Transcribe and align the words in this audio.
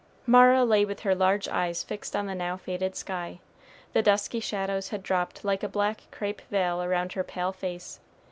Mara 0.25 0.63
lay 0.65 0.83
with 0.83 1.01
her 1.01 1.13
large 1.13 1.47
eyes 1.47 1.83
fixed 1.83 2.15
on 2.15 2.25
the 2.25 2.33
now 2.33 2.57
faded 2.57 2.95
sky. 2.95 3.39
The 3.93 4.01
dusky 4.01 4.39
shadows 4.39 4.89
had 4.89 5.03
dropped 5.03 5.45
like 5.45 5.61
a 5.61 5.69
black 5.69 6.05
crape 6.09 6.41
veil 6.49 6.81
around 6.81 7.13
her 7.13 7.23
pale 7.23 7.51
face. 7.51 7.99